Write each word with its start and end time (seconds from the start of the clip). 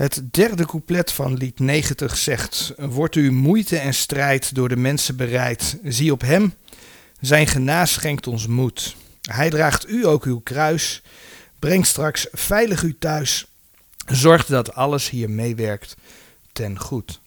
Het 0.00 0.22
derde 0.30 0.66
couplet 0.66 1.12
van 1.12 1.34
lied 1.34 1.58
90 1.58 2.16
zegt: 2.16 2.72
Wordt 2.76 3.16
u 3.16 3.32
moeite 3.32 3.78
en 3.78 3.94
strijd 3.94 4.54
door 4.54 4.68
de 4.68 4.76
mensen 4.76 5.16
bereid, 5.16 5.78
zie 5.84 6.12
op 6.12 6.20
hem, 6.20 6.54
zijn 7.20 7.46
genaas 7.46 7.92
schenkt 7.92 8.26
ons 8.26 8.46
moed. 8.46 8.96
Hij 9.22 9.50
draagt 9.50 9.88
u 9.88 10.06
ook 10.06 10.24
uw 10.24 10.40
kruis, 10.40 11.02
brengt 11.58 11.86
straks 11.88 12.26
veilig 12.32 12.82
u 12.82 12.96
thuis, 12.98 13.46
zorgt 14.06 14.48
dat 14.48 14.74
alles 14.74 15.10
hier 15.10 15.30
meewerkt 15.30 15.96
ten 16.52 16.78
goed. 16.78 17.20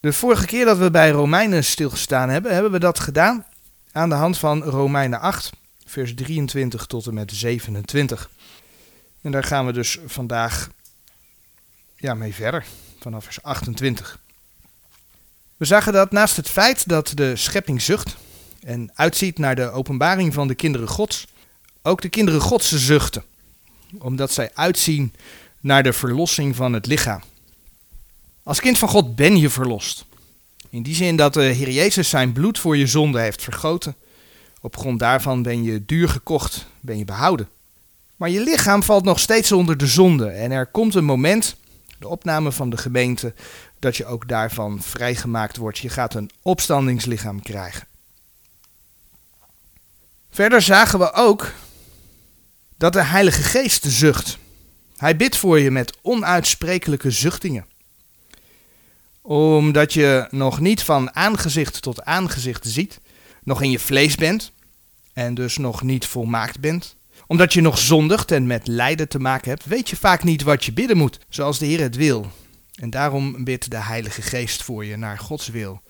De 0.00 0.12
vorige 0.12 0.46
keer 0.46 0.64
dat 0.64 0.78
we 0.78 0.90
bij 0.90 1.10
Romeinen 1.10 1.64
stilgestaan 1.64 2.28
hebben, 2.28 2.52
hebben 2.52 2.72
we 2.72 2.78
dat 2.78 2.98
gedaan 2.98 3.46
aan 3.92 4.08
de 4.08 4.14
hand 4.14 4.38
van 4.38 4.62
Romeinen 4.62 5.20
8, 5.20 5.50
vers 5.86 6.14
23 6.14 6.86
tot 6.86 7.06
en 7.06 7.14
met 7.14 7.32
27. 7.32 8.30
En 9.22 9.30
daar 9.30 9.44
gaan 9.44 9.66
we 9.66 9.72
dus 9.72 9.98
vandaag 10.06 10.70
ja, 11.96 12.14
mee 12.14 12.34
verder, 12.34 12.64
vanaf 13.00 13.24
vers 13.24 13.42
28. 13.42 14.20
We 15.56 15.64
zagen 15.64 15.92
dat 15.92 16.10
naast 16.10 16.36
het 16.36 16.48
feit 16.48 16.88
dat 16.88 17.12
de 17.14 17.36
schepping 17.36 17.82
zucht 17.82 18.16
en 18.60 18.90
uitziet 18.94 19.38
naar 19.38 19.54
de 19.54 19.70
openbaring 19.70 20.34
van 20.34 20.48
de 20.48 20.54
kinderen 20.54 20.88
Gods, 20.88 21.26
ook 21.82 22.00
de 22.00 22.08
kinderen 22.08 22.40
Gods 22.40 22.72
zuchten, 22.72 23.24
omdat 23.98 24.32
zij 24.32 24.50
uitzien 24.54 25.14
naar 25.60 25.82
de 25.82 25.92
verlossing 25.92 26.56
van 26.56 26.72
het 26.72 26.86
lichaam. 26.86 27.22
Als 28.42 28.60
kind 28.60 28.78
van 28.78 28.88
God 28.88 29.16
ben 29.16 29.38
je 29.38 29.50
verlost. 29.50 30.04
In 30.70 30.82
die 30.82 30.94
zin 30.94 31.16
dat 31.16 31.34
de 31.34 31.42
Heer 31.42 31.70
Jezus 31.70 32.08
zijn 32.08 32.32
bloed 32.32 32.58
voor 32.58 32.76
je 32.76 32.86
zonde 32.86 33.20
heeft 33.20 33.42
vergoten. 33.42 33.96
Op 34.60 34.76
grond 34.76 34.98
daarvan 34.98 35.42
ben 35.42 35.62
je 35.62 35.84
duur 35.84 36.08
gekocht, 36.08 36.66
ben 36.80 36.98
je 36.98 37.04
behouden. 37.04 37.48
Maar 38.22 38.30
je 38.30 38.40
lichaam 38.40 38.82
valt 38.82 39.04
nog 39.04 39.18
steeds 39.18 39.52
onder 39.52 39.76
de 39.76 39.86
zonde. 39.86 40.28
En 40.28 40.50
er 40.50 40.66
komt 40.66 40.94
een 40.94 41.04
moment, 41.04 41.56
de 41.98 42.08
opname 42.08 42.52
van 42.52 42.70
de 42.70 42.76
gemeente, 42.76 43.34
dat 43.78 43.96
je 43.96 44.06
ook 44.06 44.28
daarvan 44.28 44.82
vrijgemaakt 44.82 45.56
wordt. 45.56 45.78
Je 45.78 45.88
gaat 45.88 46.14
een 46.14 46.30
opstandingslichaam 46.42 47.42
krijgen. 47.42 47.86
Verder 50.30 50.62
zagen 50.62 50.98
we 50.98 51.12
ook 51.12 51.52
dat 52.76 52.92
de 52.92 53.02
Heilige 53.02 53.42
Geest 53.42 53.84
zucht. 53.84 54.38
Hij 54.96 55.16
bidt 55.16 55.36
voor 55.36 55.58
je 55.58 55.70
met 55.70 55.98
onuitsprekelijke 56.02 57.10
zuchtingen. 57.10 57.66
Omdat 59.22 59.92
je 59.92 60.26
nog 60.30 60.60
niet 60.60 60.82
van 60.82 61.14
aangezicht 61.14 61.82
tot 61.82 62.04
aangezicht 62.04 62.66
ziet, 62.66 63.00
nog 63.42 63.62
in 63.62 63.70
je 63.70 63.78
vlees 63.78 64.14
bent 64.14 64.52
en 65.12 65.34
dus 65.34 65.56
nog 65.56 65.82
niet 65.82 66.06
volmaakt 66.06 66.60
bent 66.60 66.96
omdat 67.26 67.52
je 67.52 67.60
nog 67.60 67.78
zondigt 67.78 68.30
en 68.30 68.46
met 68.46 68.66
lijden 68.66 69.08
te 69.08 69.18
maken 69.18 69.50
hebt, 69.50 69.64
weet 69.64 69.90
je 69.90 69.96
vaak 69.96 70.24
niet 70.24 70.42
wat 70.42 70.64
je 70.64 70.72
bidden 70.72 70.96
moet, 70.96 71.18
zoals 71.28 71.58
de 71.58 71.66
Heer 71.66 71.80
het 71.80 71.96
wil. 71.96 72.30
En 72.74 72.90
daarom 72.90 73.44
bidt 73.44 73.70
de 73.70 73.82
Heilige 73.82 74.22
Geest 74.22 74.62
voor 74.62 74.84
je 74.84 74.96
naar 74.96 75.18
Gods 75.18 75.48
wil. 75.48 75.82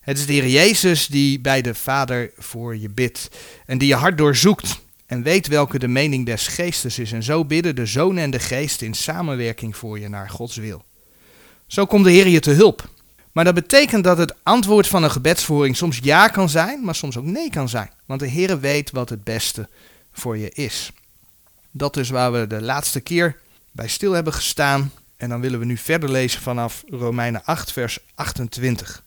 Het 0.00 0.18
is 0.18 0.26
de 0.26 0.32
Heer 0.32 0.48
Jezus 0.48 1.06
die 1.06 1.40
bij 1.40 1.62
de 1.62 1.74
Vader 1.74 2.30
voor 2.36 2.76
je 2.76 2.88
bidt 2.88 3.28
en 3.66 3.78
die 3.78 3.88
je 3.88 3.94
hart 3.94 4.18
doorzoekt 4.18 4.80
en 5.06 5.22
weet 5.22 5.46
welke 5.46 5.78
de 5.78 5.88
mening 5.88 6.26
des 6.26 6.46
Geestes 6.46 6.98
is. 6.98 7.12
En 7.12 7.22
zo 7.22 7.44
bidden 7.44 7.76
de 7.76 7.86
Zoon 7.86 8.16
en 8.16 8.30
de 8.30 8.38
Geest 8.38 8.82
in 8.82 8.94
samenwerking 8.94 9.76
voor 9.76 9.98
je 9.98 10.08
naar 10.08 10.30
Gods 10.30 10.56
wil. 10.56 10.84
Zo 11.66 11.86
komt 11.86 12.04
de 12.04 12.10
Heer 12.10 12.28
je 12.28 12.40
te 12.40 12.50
hulp. 12.50 12.88
Maar 13.32 13.44
dat 13.44 13.54
betekent 13.54 14.04
dat 14.04 14.18
het 14.18 14.34
antwoord 14.42 14.86
van 14.86 15.02
een 15.02 15.10
gebedsvoering 15.10 15.76
soms 15.76 15.98
ja 16.02 16.28
kan 16.28 16.48
zijn, 16.48 16.84
maar 16.84 16.94
soms 16.94 17.16
ook 17.16 17.24
nee 17.24 17.50
kan 17.50 17.68
zijn. 17.68 17.90
Want 18.06 18.20
de 18.20 18.26
Heer 18.26 18.60
weet 18.60 18.90
wat 18.90 19.08
het 19.08 19.24
beste 19.24 19.68
voor 20.12 20.38
je 20.38 20.50
is. 20.50 20.92
Dat 21.70 21.96
is 21.96 22.10
waar 22.10 22.32
we 22.32 22.46
de 22.46 22.62
laatste 22.62 23.00
keer 23.00 23.36
bij 23.72 23.88
stil 23.88 24.12
hebben 24.12 24.32
gestaan. 24.32 24.92
En 25.16 25.28
dan 25.28 25.40
willen 25.40 25.58
we 25.58 25.64
nu 25.64 25.76
verder 25.76 26.10
lezen 26.10 26.40
vanaf 26.40 26.82
Romeinen 26.86 27.44
8, 27.44 27.72
vers 27.72 27.98
28. 28.14 29.02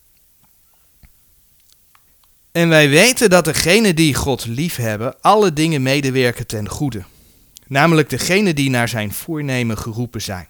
En 2.52 2.70
wij 2.70 2.90
weten 2.90 3.30
dat 3.30 3.46
degenen 3.46 3.96
die 3.96 4.14
God 4.14 4.46
liefhebben, 4.46 5.22
alle 5.22 5.54
dingen 5.54 5.82
medewerken 5.82 6.48
ten 6.48 6.70
goede. 6.70 7.04
Namelijk 7.68 8.10
degenen 8.10 8.56
die 8.56 8.70
naar 8.70 8.90
zijn 8.90 9.14
voornemen 9.14 9.78
geroepen 9.78 10.22
zijn. 10.22 10.48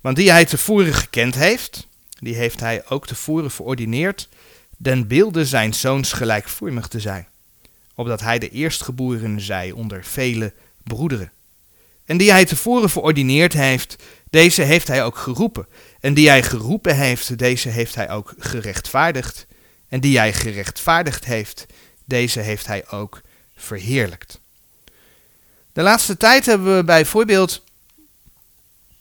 Want 0.00 0.16
die 0.16 0.30
hij 0.30 0.44
tevoren 0.44 0.94
gekend 0.94 1.34
heeft, 1.34 1.86
die 2.18 2.34
heeft 2.34 2.60
hij 2.60 2.88
ook 2.88 3.06
tevoren 3.06 3.50
verordineerd, 3.50 4.28
den 4.76 5.06
beelde 5.06 5.44
zijn 5.46 5.74
zoons 5.74 6.12
gelijkvormig 6.12 6.88
te 6.88 7.00
zijn 7.00 7.26
opdat 7.94 8.20
hij 8.20 8.38
de 8.38 8.48
eerstgeboren 8.48 9.40
zij 9.40 9.70
onder 9.70 10.04
vele 10.04 10.52
broederen. 10.82 11.32
En 12.04 12.16
die 12.16 12.30
hij 12.30 12.44
tevoren 12.44 12.90
verordineerd 12.90 13.52
heeft, 13.52 13.96
deze 14.30 14.62
heeft 14.62 14.88
hij 14.88 15.04
ook 15.04 15.16
geroepen. 15.16 15.66
En 16.00 16.14
die 16.14 16.28
hij 16.28 16.42
geroepen 16.42 16.96
heeft, 16.96 17.38
deze 17.38 17.68
heeft 17.68 17.94
hij 17.94 18.10
ook 18.10 18.34
gerechtvaardigd. 18.38 19.46
En 19.88 20.00
die 20.00 20.18
hij 20.18 20.32
gerechtvaardigd 20.32 21.24
heeft, 21.24 21.66
deze 22.04 22.40
heeft 22.40 22.66
hij 22.66 22.88
ook 22.90 23.20
verheerlijkt. 23.56 24.40
De 25.72 25.82
laatste 25.82 26.16
tijd 26.16 26.46
hebben 26.46 26.76
we 26.76 26.84
bijvoorbeeld 26.84 27.62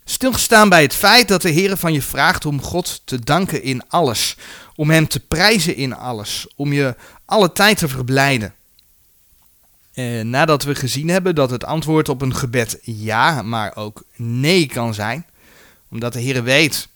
stilgestaan 0.03 0.69
bij 0.69 0.81
het 0.81 0.95
feit 0.95 1.27
dat 1.27 1.41
de 1.41 1.49
Heer 1.49 1.77
van 1.77 1.93
je 1.93 2.01
vraagt 2.01 2.45
om 2.45 2.61
God 2.61 3.01
te 3.05 3.19
danken 3.19 3.63
in 3.63 3.89
alles, 3.89 4.37
om 4.75 4.89
Hem 4.89 5.07
te 5.07 5.19
prijzen 5.19 5.75
in 5.75 5.95
alles, 5.95 6.47
om 6.55 6.73
je 6.73 6.95
alle 7.25 7.51
tijd 7.51 7.77
te 7.77 7.87
verblijden. 7.87 8.53
Eh, 9.93 10.21
nadat 10.21 10.63
we 10.63 10.75
gezien 10.75 11.09
hebben 11.09 11.35
dat 11.35 11.49
het 11.49 11.63
antwoord 11.63 12.09
op 12.09 12.21
een 12.21 12.35
gebed 12.35 12.79
ja, 12.81 13.41
maar 13.41 13.75
ook 13.75 14.03
nee 14.15 14.65
kan 14.65 14.93
zijn, 14.93 15.25
omdat 15.89 16.13
de 16.13 16.19
Heer 16.19 16.43
weet 16.43 16.87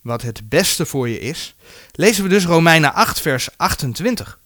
wat 0.00 0.22
het 0.22 0.48
beste 0.48 0.86
voor 0.86 1.08
je 1.08 1.20
is, 1.20 1.54
lezen 1.92 2.22
we 2.22 2.28
dus 2.28 2.44
Romeinen 2.44 2.94
8, 2.94 3.20
vers 3.20 3.48
28. 3.56 4.38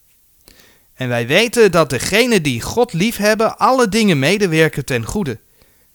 En 0.95 1.09
wij 1.09 1.27
weten 1.27 1.71
dat 1.71 1.91
degenen 1.91 2.43
die 2.43 2.61
God 2.61 2.93
liefhebben, 2.93 3.59
alle 3.59 3.89
dingen 3.89 4.19
medewerken 4.19 4.85
ten 4.85 5.05
goede, 5.05 5.39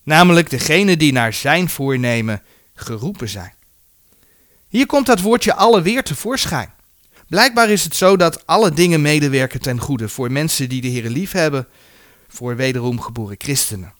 namelijk 0.03 0.49
degenen 0.49 0.99
die 0.99 1.11
naar 1.11 1.33
zijn 1.33 1.69
voornemen 1.69 2.41
geroepen 2.73 3.29
zijn. 3.29 3.53
Hier 4.67 4.85
komt 4.85 5.05
dat 5.05 5.21
woordje 5.21 5.53
alle 5.53 5.81
weer 5.81 6.03
tevoorschijn. 6.03 6.73
Blijkbaar 7.27 7.69
is 7.69 7.83
het 7.83 7.95
zo 7.95 8.17
dat 8.17 8.47
alle 8.47 8.71
dingen 8.71 9.01
medewerken 9.01 9.61
ten 9.61 9.79
goede 9.79 10.09
voor 10.09 10.31
mensen 10.31 10.69
die 10.69 10.81
de 10.81 10.87
Heer 10.87 11.09
liefhebben 11.09 11.67
voor 12.35 12.55
wederom 12.55 13.01
geboren 13.01 13.35
christenen. 13.37 13.93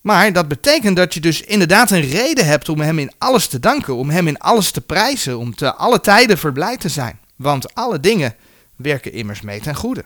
Maar 0.00 0.32
dat 0.32 0.48
betekent 0.48 0.96
dat 0.96 1.14
je 1.14 1.20
dus 1.20 1.40
inderdaad 1.40 1.90
een 1.90 2.00
reden 2.00 2.46
hebt 2.46 2.68
om 2.68 2.80
Hem 2.80 2.98
in 2.98 3.12
alles 3.18 3.46
te 3.46 3.60
danken, 3.60 3.96
om 3.96 4.10
Hem 4.10 4.28
in 4.28 4.38
alles 4.38 4.70
te 4.70 4.80
prijzen, 4.80 5.38
om 5.38 5.54
te 5.54 5.74
alle 5.74 6.00
tijden 6.00 6.38
verblijd 6.38 6.80
te 6.80 6.88
zijn. 6.88 7.18
Want 7.36 7.74
alle 7.74 8.00
dingen 8.00 8.36
werken 8.76 9.12
immers 9.12 9.40
mee 9.40 9.60
ten 9.60 9.74
goede. 9.74 10.04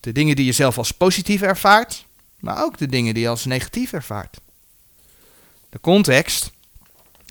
De 0.00 0.12
dingen 0.12 0.36
die 0.36 0.44
je 0.44 0.52
zelf 0.52 0.78
als 0.78 0.90
positief 0.90 1.42
ervaart, 1.42 2.06
maar 2.40 2.62
ook 2.62 2.78
de 2.78 2.86
dingen 2.86 3.14
die 3.14 3.22
je 3.22 3.28
als 3.28 3.44
negatief 3.44 3.92
ervaart. 3.92 4.40
De 5.70 5.80
context, 5.80 6.50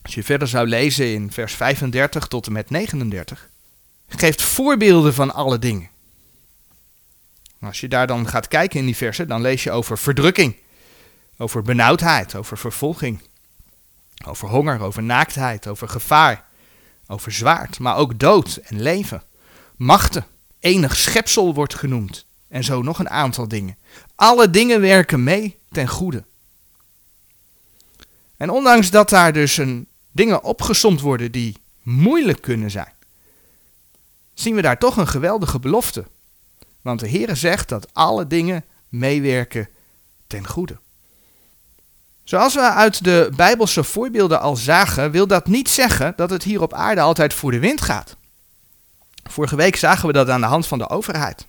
als 0.01 0.15
je 0.15 0.23
verder 0.23 0.47
zou 0.47 0.67
lezen 0.67 1.13
in 1.13 1.31
vers 1.31 1.53
35 1.53 2.27
tot 2.27 2.45
en 2.45 2.51
met 2.51 2.69
39, 2.69 3.49
geeft 4.07 4.41
voorbeelden 4.41 5.13
van 5.13 5.33
alle 5.33 5.59
dingen. 5.59 5.89
Als 7.61 7.79
je 7.79 7.87
daar 7.87 8.07
dan 8.07 8.27
gaat 8.27 8.47
kijken 8.47 8.79
in 8.79 8.85
die 8.85 8.95
versen, 8.95 9.27
dan 9.27 9.41
lees 9.41 9.63
je 9.63 9.71
over 9.71 9.97
verdrukking, 9.97 10.55
over 11.37 11.61
benauwdheid, 11.61 12.35
over 12.35 12.57
vervolging, 12.57 13.21
over 14.25 14.49
honger, 14.49 14.81
over 14.81 15.03
naaktheid, 15.03 15.67
over 15.67 15.89
gevaar, 15.89 16.45
over 17.07 17.31
zwaard, 17.31 17.79
maar 17.79 17.95
ook 17.95 18.19
dood 18.19 18.55
en 18.55 18.81
leven, 18.81 19.23
machten, 19.75 20.25
enig 20.59 20.95
schepsel 20.95 21.53
wordt 21.53 21.75
genoemd 21.75 22.25
en 22.47 22.63
zo 22.63 22.81
nog 22.81 22.99
een 22.99 23.09
aantal 23.09 23.47
dingen. 23.47 23.77
Alle 24.15 24.49
dingen 24.49 24.81
werken 24.81 25.23
mee 25.23 25.57
ten 25.71 25.87
goede. 25.87 26.23
En 28.37 28.49
ondanks 28.49 28.89
dat 28.89 29.09
daar 29.09 29.33
dus 29.33 29.57
een, 29.57 29.87
dingen 30.11 30.43
opgesomd 30.43 31.01
worden 31.01 31.31
die 31.31 31.57
moeilijk 31.81 32.41
kunnen 32.41 32.71
zijn, 32.71 32.93
zien 34.33 34.55
we 34.55 34.61
daar 34.61 34.77
toch 34.77 34.97
een 34.97 35.07
geweldige 35.07 35.59
belofte 35.59 36.05
want 36.81 36.99
de 36.99 37.09
Heere 37.09 37.35
zegt 37.35 37.69
dat 37.69 37.93
alle 37.93 38.27
dingen 38.27 38.65
meewerken 38.89 39.69
ten 40.27 40.47
goede. 40.47 40.77
Zoals 42.23 42.53
we 42.53 42.61
uit 42.61 43.03
de 43.03 43.31
Bijbelse 43.35 43.83
voorbeelden 43.83 44.41
al 44.41 44.55
zagen, 44.55 45.11
wil 45.11 45.27
dat 45.27 45.47
niet 45.47 45.69
zeggen 45.69 46.13
dat 46.15 46.29
het 46.29 46.43
hier 46.43 46.61
op 46.61 46.73
aarde 46.73 47.01
altijd 47.01 47.33
voor 47.33 47.51
de 47.51 47.59
wind 47.59 47.81
gaat. 47.81 48.15
Vorige 49.29 49.55
week 49.55 49.75
zagen 49.75 50.07
we 50.07 50.13
dat 50.13 50.29
aan 50.29 50.41
de 50.41 50.47
hand 50.47 50.67
van 50.67 50.77
de 50.77 50.89
overheid. 50.89 51.47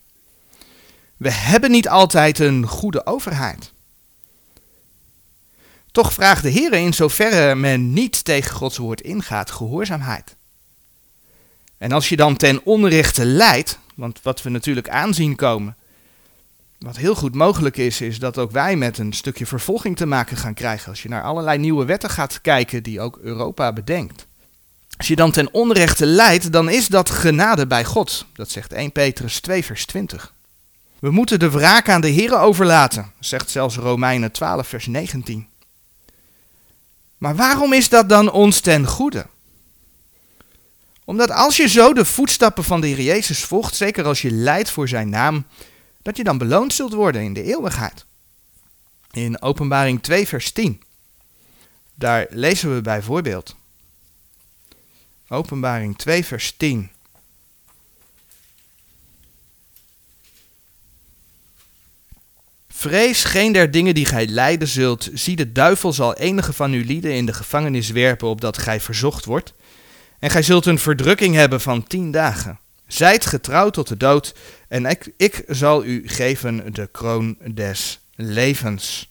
We 1.17 1.31
hebben 1.31 1.71
niet 1.71 1.89
altijd 1.89 2.39
een 2.39 2.67
goede 2.67 3.07
overheid. 3.07 3.73
Toch 5.93 6.13
vraagt 6.13 6.43
de 6.43 6.49
Heer 6.49 6.73
in 6.73 6.95
zoverre 6.95 7.55
men 7.55 7.93
niet 7.93 8.25
tegen 8.25 8.55
Gods 8.55 8.77
woord 8.77 9.01
ingaat, 9.01 9.51
gehoorzaamheid. 9.51 10.37
En 11.79 11.93
als 11.93 12.09
je 12.09 12.17
dan 12.17 12.37
ten 12.37 12.65
onrechte 12.65 13.25
leidt, 13.25 13.79
want 14.01 14.23
wat 14.23 14.43
we 14.43 14.51
natuurlijk 14.51 14.89
aanzien 14.89 15.37
komen, 15.37 15.77
Wat 16.79 16.97
heel 16.97 17.15
goed 17.15 17.35
mogelijk 17.35 17.77
is, 17.77 18.01
is 18.01 18.19
dat 18.19 18.39
ook 18.39 18.51
wij 18.51 18.77
met 18.77 18.99
een 18.99 19.13
stukje 19.13 19.47
vervolging 19.47 19.97
te 19.97 20.07
maken 20.07 20.37
gaan 20.37 20.55
krijgen. 20.55 20.89
Als 20.89 21.03
je 21.03 21.09
naar 21.09 21.23
allerlei 21.23 21.59
nieuwe 21.59 21.85
wetten 21.85 22.11
gaat 22.11 22.41
kijken 22.41 22.83
die 22.83 23.01
ook 23.01 23.19
Europa 23.23 23.73
bedenkt. 23.73 24.27
Als 24.97 25.09
je 25.09 25.17
dan 25.17 25.31
ten 25.31 25.55
onrechte 25.55 26.07
lijdt, 26.07 26.53
dan 26.53 26.69
is 26.69 26.87
dat 26.87 27.11
genade 27.11 27.67
bij 27.67 27.85
God. 27.85 28.27
Dat 28.33 28.51
zegt 28.51 28.73
1 28.73 28.93
Petrus 28.93 29.41
2, 29.41 29.65
vers 29.65 29.87
20. 29.87 30.33
We 30.99 31.11
moeten 31.11 31.39
de 31.39 31.51
wraak 31.51 31.89
aan 31.89 32.01
de 32.01 32.09
Heer 32.09 32.39
overlaten, 32.39 33.13
zegt 33.19 33.51
zelfs 33.51 33.77
Romeinen 33.77 34.33
12, 34.33 34.69
vers 34.69 34.87
19. 34.87 35.47
Maar 37.19 37.37
waarom 37.37 37.73
is 37.73 37.89
dat 37.89 38.09
dan 38.09 38.31
ons 38.31 38.61
ten 38.61 38.87
goede? 38.87 39.27
Omdat 41.11 41.31
als 41.31 41.57
je 41.57 41.69
zo 41.69 41.93
de 41.93 42.05
voetstappen 42.05 42.65
van 42.65 42.81
de 42.81 42.87
Heer 42.87 43.01
Jezus 43.01 43.45
volgt, 43.45 43.77
zeker 43.77 44.05
als 44.05 44.23
je 44.23 44.31
lijdt 44.31 44.71
voor 44.71 44.89
zijn 44.89 45.09
naam, 45.09 45.47
dat 46.03 46.17
je 46.17 46.25
dan 46.25 46.39
beloond 46.39 46.73
zult 46.73 46.93
worden 46.93 47.23
in 47.23 47.33
de 47.33 47.43
eeuwigheid. 47.43 48.05
In 49.11 49.43
Openbaring 49.43 50.03
2, 50.03 50.29
vers 50.29 50.53
10. 50.53 50.83
Daar 51.95 52.27
lezen 52.31 52.75
we 52.75 52.81
bijvoorbeeld. 52.81 53.57
Openbaring 55.29 55.99
2, 55.99 56.25
vers 56.25 56.55
10. 56.57 56.91
Vrees 62.69 63.25
geen 63.25 63.53
der 63.53 63.71
dingen 63.71 63.95
die 63.95 64.07
gij 64.07 64.27
lijden 64.27 64.69
zult. 64.69 65.11
Zie, 65.15 65.37
de 65.37 65.53
duivel 65.53 65.93
zal 65.93 66.15
enige 66.15 66.53
van 66.53 66.73
uw 66.73 66.85
lieden 66.85 67.15
in 67.15 67.27
de 67.27 67.35
gevangenis 67.35 67.91
werpen, 67.91 68.29
opdat 68.29 68.59
gij 68.59 68.81
verzocht 68.81 69.25
wordt. 69.25 69.53
En 70.21 70.31
gij 70.31 70.43
zult 70.43 70.67
een 70.67 70.79
verdrukking 70.79 71.35
hebben 71.35 71.61
van 71.61 71.87
tien 71.87 72.11
dagen. 72.11 72.59
Zijt 72.87 73.27
getrouwd 73.27 73.73
tot 73.73 73.89
de 73.89 73.97
dood, 73.97 74.35
en 74.69 74.87
ik, 74.87 75.13
ik 75.17 75.45
zal 75.47 75.85
u 75.85 76.09
geven 76.09 76.73
de 76.73 76.89
kroon 76.93 77.37
des 77.55 78.01
levens. 78.15 79.11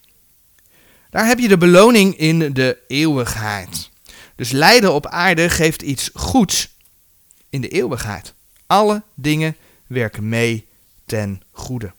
Daar 1.09 1.25
heb 1.25 1.39
je 1.39 1.47
de 1.47 1.57
beloning 1.57 2.17
in 2.17 2.53
de 2.53 2.77
eeuwigheid. 2.87 3.89
Dus 4.35 4.51
lijden 4.51 4.93
op 4.93 5.07
aarde 5.07 5.49
geeft 5.49 5.81
iets 5.81 6.09
goeds 6.13 6.69
in 7.49 7.61
de 7.61 7.67
eeuwigheid. 7.67 8.33
Alle 8.65 9.01
dingen 9.15 9.55
werken 9.87 10.29
mee 10.29 10.67
ten 11.05 11.41
goede. 11.51 11.91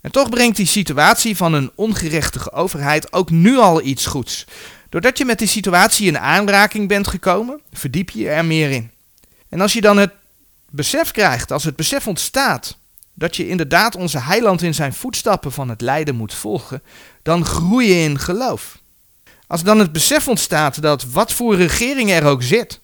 En 0.00 0.12
toch 0.12 0.28
brengt 0.28 0.56
die 0.56 0.66
situatie 0.66 1.36
van 1.36 1.52
een 1.52 1.70
ongerechtige 1.74 2.52
overheid 2.52 3.12
ook 3.12 3.30
nu 3.30 3.56
al 3.58 3.82
iets 3.82 4.06
goeds. 4.06 4.44
Doordat 4.88 5.18
je 5.18 5.24
met 5.24 5.38
die 5.38 5.48
situatie 5.48 6.06
in 6.06 6.18
aanraking 6.18 6.88
bent 6.88 7.08
gekomen, 7.08 7.60
verdiep 7.72 8.10
je 8.10 8.28
er 8.28 8.44
meer 8.44 8.70
in. 8.70 8.90
En 9.48 9.60
als 9.60 9.72
je 9.72 9.80
dan 9.80 9.96
het 9.96 10.12
besef 10.70 11.10
krijgt, 11.10 11.52
als 11.52 11.64
het 11.64 11.76
besef 11.76 12.06
ontstaat, 12.06 12.76
dat 13.14 13.36
je 13.36 13.48
inderdaad 13.48 13.96
onze 13.96 14.18
heiland 14.18 14.62
in 14.62 14.74
zijn 14.74 14.92
voetstappen 14.92 15.52
van 15.52 15.68
het 15.68 15.80
lijden 15.80 16.14
moet 16.14 16.34
volgen, 16.34 16.82
dan 17.22 17.44
groei 17.44 17.88
je 17.88 18.02
in 18.02 18.18
geloof. 18.18 18.78
Als 19.46 19.62
dan 19.62 19.78
het 19.78 19.92
besef 19.92 20.28
ontstaat 20.28 20.82
dat 20.82 21.04
wat 21.04 21.32
voor 21.32 21.56
regering 21.56 22.10
er 22.10 22.24
ook 22.24 22.42
zit. 22.42 22.80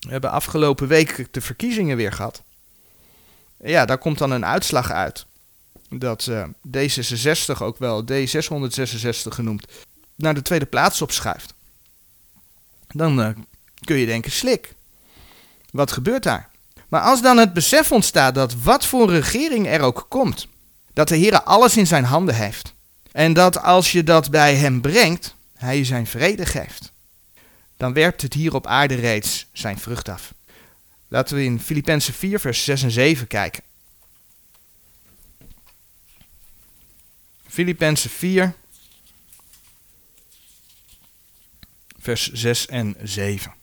We 0.00 0.10
hebben 0.10 0.30
afgelopen 0.30 0.88
week 0.88 1.26
de 1.30 1.40
verkiezingen 1.40 1.96
weer 1.96 2.12
gehad. 2.12 2.42
Ja, 3.64 3.84
daar 3.84 3.98
komt 3.98 4.18
dan 4.18 4.30
een 4.30 4.44
uitslag 4.44 4.90
uit. 4.90 5.26
Dat 5.88 6.26
uh, 6.26 6.44
D66, 6.76 7.58
ook 7.58 7.78
wel 7.78 8.04
D666 8.12 9.28
genoemd, 9.28 9.66
naar 10.18 10.34
de 10.34 10.42
tweede 10.42 10.66
plaats 10.66 11.02
opschuift. 11.02 11.54
Dan 12.88 13.20
uh, 13.20 13.28
kun 13.84 13.96
je 13.96 14.06
denken, 14.06 14.30
slik. 14.30 14.74
Wat 15.70 15.92
gebeurt 15.92 16.22
daar? 16.22 16.48
Maar 16.88 17.00
als 17.00 17.22
dan 17.22 17.36
het 17.36 17.52
besef 17.52 17.92
ontstaat 17.92 18.34
dat 18.34 18.54
wat 18.54 18.86
voor 18.86 19.10
regering 19.10 19.66
er 19.66 19.80
ook 19.80 20.06
komt, 20.08 20.46
dat 20.92 21.08
de 21.08 21.16
Heer 21.16 21.42
alles 21.42 21.76
in 21.76 21.86
zijn 21.86 22.04
handen 22.04 22.34
heeft. 22.34 22.74
En 23.12 23.32
dat 23.32 23.62
als 23.62 23.92
je 23.92 24.02
dat 24.02 24.30
bij 24.30 24.54
hem 24.56 24.80
brengt, 24.80 25.34
hij 25.54 25.76
je 25.76 25.84
zijn 25.84 26.06
vrede 26.06 26.46
geeft. 26.46 26.92
Dan 27.76 27.92
werpt 27.92 28.22
het 28.22 28.34
hier 28.34 28.54
op 28.54 28.66
aarde 28.66 28.94
reeds 28.94 29.46
zijn 29.52 29.78
vrucht 29.78 30.08
af. 30.08 30.34
Laten 31.08 31.36
we 31.36 31.44
in 31.44 31.60
Filippenzen 31.60 32.14
4, 32.14 32.40
vers 32.40 32.64
6 32.64 32.82
en 32.82 32.90
7 32.90 33.26
kijken. 33.26 33.62
Filippenzen 37.46 38.10
4, 38.10 38.54
vers 42.08 42.32
6 42.32 42.66
en 42.66 42.96
7. 43.02 43.54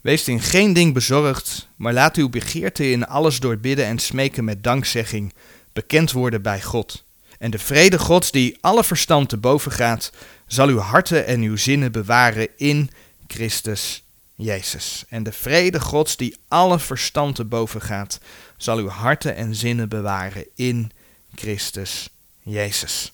Wees 0.00 0.28
in 0.28 0.40
geen 0.40 0.72
ding 0.72 0.94
bezorgd, 0.94 1.68
maar 1.76 1.92
laat 1.92 2.16
uw 2.16 2.28
begeerte 2.28 2.90
in 2.90 3.06
alles 3.06 3.40
door 3.40 3.56
bidden 3.56 3.84
en 3.86 3.98
smeken 3.98 4.44
met 4.44 4.64
dankzegging 4.64 5.32
bekend 5.72 6.12
worden 6.12 6.42
bij 6.42 6.62
God. 6.62 7.04
En 7.38 7.50
de 7.50 7.58
vrede 7.58 7.98
Gods, 7.98 8.30
die 8.30 8.58
alle 8.60 8.84
verstand 8.84 9.28
te 9.28 9.36
boven 9.36 9.72
gaat, 9.72 10.12
zal 10.46 10.68
uw 10.68 10.78
harten 10.78 11.26
en 11.26 11.40
uw 11.40 11.56
zinnen 11.56 11.92
bewaren 11.92 12.48
in 12.56 12.90
Christus 13.26 14.02
Jezus. 14.34 15.04
En 15.08 15.22
de 15.22 15.32
vrede 15.32 15.80
Gods, 15.80 16.16
die 16.16 16.36
alle 16.48 16.78
verstand 16.78 17.34
te 17.34 17.44
boven 17.44 17.80
gaat, 17.80 18.20
zal 18.56 18.78
uw 18.78 18.88
harten 18.88 19.36
en 19.36 19.54
zinnen 19.54 19.88
bewaren 19.88 20.46
in 20.54 20.90
Christus 21.34 22.08
Jezus. 22.42 23.12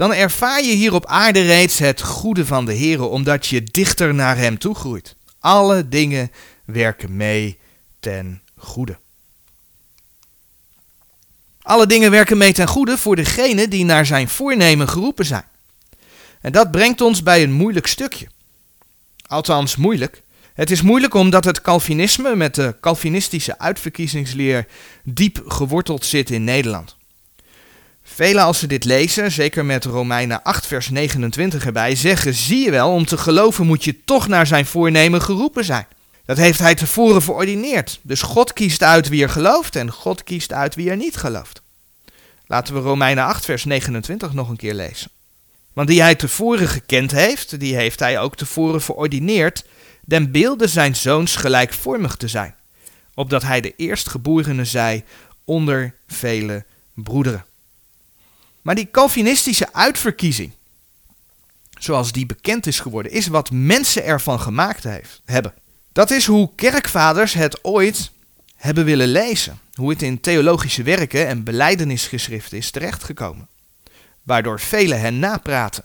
Dan 0.00 0.14
ervaar 0.14 0.62
je 0.62 0.72
hier 0.72 0.94
op 0.94 1.06
aarde 1.06 1.40
reeds 1.40 1.78
het 1.78 2.02
goede 2.02 2.46
van 2.46 2.64
de 2.64 2.72
Heer, 2.72 3.02
omdat 3.02 3.46
je 3.46 3.62
dichter 3.62 4.14
naar 4.14 4.36
Hem 4.36 4.58
toe 4.58 4.74
groeit. 4.74 5.16
Alle 5.40 5.88
dingen 5.88 6.30
werken 6.64 7.16
mee 7.16 7.58
ten 7.98 8.42
goede. 8.56 8.98
Alle 11.62 11.86
dingen 11.86 12.10
werken 12.10 12.38
mee 12.38 12.52
ten 12.52 12.68
goede 12.68 12.98
voor 12.98 13.16
degene 13.16 13.68
die 13.68 13.84
naar 13.84 14.06
zijn 14.06 14.28
voornemen 14.28 14.88
geroepen 14.88 15.26
zijn. 15.26 15.44
En 16.40 16.52
dat 16.52 16.70
brengt 16.70 17.00
ons 17.00 17.22
bij 17.22 17.42
een 17.42 17.52
moeilijk 17.52 17.86
stukje. 17.86 18.28
Althans, 19.26 19.76
moeilijk. 19.76 20.22
Het 20.54 20.70
is 20.70 20.82
moeilijk 20.82 21.14
omdat 21.14 21.44
het 21.44 21.60
Calvinisme 21.60 22.36
met 22.36 22.54
de 22.54 22.76
Calvinistische 22.80 23.58
uitverkiezingsleer 23.58 24.66
diep 25.04 25.42
geworteld 25.46 26.04
zit 26.04 26.30
in 26.30 26.44
Nederland. 26.44 26.98
Velen 28.14 28.44
als 28.44 28.58
ze 28.58 28.66
dit 28.66 28.84
lezen, 28.84 29.32
zeker 29.32 29.64
met 29.64 29.84
Romeinen 29.84 30.42
8 30.42 30.66
vers 30.66 30.88
29 30.88 31.66
erbij, 31.66 31.94
zeggen, 31.94 32.34
zie 32.34 32.64
je 32.64 32.70
wel, 32.70 32.92
om 32.92 33.06
te 33.06 33.18
geloven 33.18 33.66
moet 33.66 33.84
je 33.84 34.04
toch 34.04 34.28
naar 34.28 34.46
zijn 34.46 34.66
voornemen 34.66 35.22
geroepen 35.22 35.64
zijn. 35.64 35.86
Dat 36.24 36.36
heeft 36.36 36.58
hij 36.58 36.74
tevoren 36.74 37.22
verordineerd. 37.22 38.00
Dus 38.02 38.22
God 38.22 38.52
kiest 38.52 38.82
uit 38.82 39.08
wie 39.08 39.22
er 39.22 39.28
gelooft 39.28 39.76
en 39.76 39.90
God 39.90 40.22
kiest 40.22 40.52
uit 40.52 40.74
wie 40.74 40.90
er 40.90 40.96
niet 40.96 41.16
gelooft. 41.16 41.62
Laten 42.46 42.74
we 42.74 42.80
Romeinen 42.80 43.24
8 43.24 43.44
vers 43.44 43.64
29 43.64 44.32
nog 44.32 44.48
een 44.48 44.56
keer 44.56 44.74
lezen. 44.74 45.10
Want 45.72 45.88
die 45.88 46.00
hij 46.00 46.14
tevoren 46.14 46.68
gekend 46.68 47.10
heeft, 47.10 47.60
die 47.60 47.74
heeft 47.74 47.98
hij 47.98 48.20
ook 48.20 48.36
tevoren 48.36 48.82
verordineerd, 48.82 49.64
den 50.04 50.30
beelden 50.30 50.68
zijn 50.68 50.96
zoons 50.96 51.36
gelijkvormig 51.36 52.16
te 52.16 52.28
zijn, 52.28 52.54
opdat 53.14 53.42
hij 53.42 53.60
de 53.60 53.74
eerstgeborene 53.76 54.64
zij 54.64 55.04
onder 55.44 55.94
vele 56.06 56.64
broederen. 56.94 57.44
Maar 58.62 58.74
die 58.74 58.90
Calvinistische 58.90 59.72
uitverkiezing, 59.72 60.52
zoals 61.78 62.12
die 62.12 62.26
bekend 62.26 62.66
is 62.66 62.80
geworden, 62.80 63.12
is 63.12 63.26
wat 63.26 63.50
mensen 63.50 64.04
ervan 64.04 64.40
gemaakt 64.40 64.84
heeft, 64.84 65.20
hebben. 65.24 65.54
Dat 65.92 66.10
is 66.10 66.26
hoe 66.26 66.50
kerkvaders 66.54 67.32
het 67.32 67.64
ooit 67.64 68.10
hebben 68.56 68.84
willen 68.84 69.08
lezen, 69.08 69.58
hoe 69.74 69.90
het 69.90 70.02
in 70.02 70.20
theologische 70.20 70.82
werken 70.82 71.26
en 71.26 71.44
beleidenisgeschriften 71.44 72.58
is 72.58 72.70
terechtgekomen, 72.70 73.48
waardoor 74.22 74.60
velen 74.60 75.00
hen 75.00 75.18
napraten. 75.18 75.84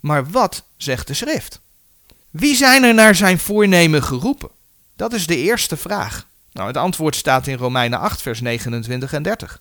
Maar 0.00 0.30
wat 0.30 0.64
zegt 0.76 1.06
de 1.06 1.14
schrift? 1.14 1.60
Wie 2.30 2.56
zijn 2.56 2.82
er 2.82 2.94
naar 2.94 3.14
zijn 3.14 3.38
voornemen 3.38 4.02
geroepen? 4.02 4.50
Dat 4.96 5.12
is 5.12 5.26
de 5.26 5.36
eerste 5.36 5.76
vraag. 5.76 6.26
Nou, 6.52 6.66
het 6.66 6.76
antwoord 6.76 7.16
staat 7.16 7.46
in 7.46 7.56
Romeinen 7.56 7.98
8, 7.98 8.22
vers 8.22 8.40
29 8.40 9.12
en 9.12 9.22
30. 9.22 9.60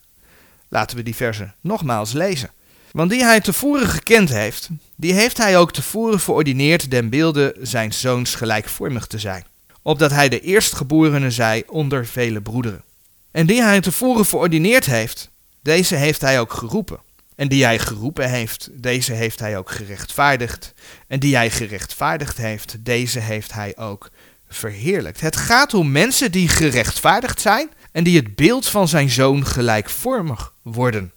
Laten 0.73 0.97
we 0.97 1.03
die 1.03 1.15
versen 1.15 1.55
nogmaals 1.61 2.11
lezen. 2.11 2.49
Want 2.91 3.09
die 3.11 3.23
hij 3.23 3.41
tevoren 3.41 3.87
gekend 3.87 4.29
heeft, 4.29 4.69
die 4.95 5.13
heeft 5.13 5.37
hij 5.37 5.57
ook 5.57 5.73
tevoren 5.73 6.19
verordineerd 6.19 6.91
den 6.91 7.09
beelden 7.09 7.53
zijn 7.61 7.93
zoons 7.93 8.35
gelijkvormig 8.35 9.07
te 9.07 9.19
zijn, 9.19 9.45
opdat 9.81 10.11
hij 10.11 10.29
de 10.29 10.39
eerstgeborene 10.39 11.31
zij 11.31 11.63
onder 11.67 12.05
vele 12.05 12.41
broederen. 12.41 12.83
En 13.31 13.45
die 13.45 13.61
hij 13.61 13.81
tevoren 13.81 14.25
verordineerd 14.25 14.85
heeft, 14.85 15.29
deze 15.61 15.95
heeft 15.95 16.21
hij 16.21 16.39
ook 16.39 16.53
geroepen. 16.53 16.99
En 17.35 17.47
die 17.47 17.63
hij 17.63 17.79
geroepen 17.79 18.29
heeft, 18.29 18.69
deze 18.73 19.13
heeft 19.13 19.39
hij 19.39 19.57
ook 19.57 19.71
gerechtvaardigd. 19.71 20.73
En 21.07 21.19
die 21.19 21.35
hij 21.35 21.51
gerechtvaardigd 21.51 22.37
heeft, 22.37 22.75
deze 22.79 23.19
heeft 23.19 23.53
hij 23.53 23.77
ook 23.77 24.09
verheerlijkt. 24.49 25.21
Het 25.21 25.35
gaat 25.35 25.73
om 25.73 25.91
mensen 25.91 26.31
die 26.31 26.47
gerechtvaardigd 26.47 27.41
zijn 27.41 27.69
en 27.91 28.03
die 28.03 28.15
het 28.15 28.35
beeld 28.35 28.67
van 28.67 28.87
zijn 28.87 29.09
zoon 29.09 29.45
gelijkvormig 29.45 30.53
worden. 30.61 31.11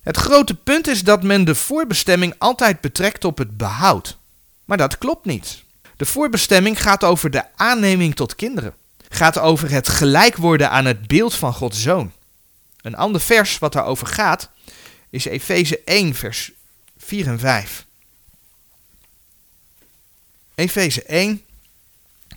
Het 0.00 0.16
grote 0.16 0.54
punt 0.54 0.86
is 0.86 1.04
dat 1.04 1.22
men 1.22 1.44
de 1.44 1.54
voorbestemming 1.54 2.34
altijd 2.38 2.80
betrekt 2.80 3.24
op 3.24 3.38
het 3.38 3.56
behoud. 3.56 4.16
Maar 4.64 4.76
dat 4.76 4.98
klopt 4.98 5.24
niet. 5.24 5.62
De 5.96 6.06
voorbestemming 6.06 6.82
gaat 6.82 7.04
over 7.04 7.30
de 7.30 7.56
aanneming 7.56 8.14
tot 8.14 8.34
kinderen. 8.34 8.74
gaat 9.08 9.38
over 9.38 9.70
het 9.70 9.88
gelijk 9.88 10.36
worden 10.36 10.70
aan 10.70 10.84
het 10.84 11.06
beeld 11.06 11.34
van 11.34 11.52
Gods 11.54 11.82
zoon. 11.82 12.12
Een 12.80 12.96
ander 12.96 13.20
vers 13.20 13.58
wat 13.58 13.72
daarover 13.72 14.06
gaat 14.06 14.50
is 15.10 15.24
Efeze 15.24 15.80
1, 15.84 16.14
vers 16.14 16.52
4 16.98 17.26
en 17.26 17.38
5. 17.38 17.86
Efeze 20.54 21.02
1 21.02 21.44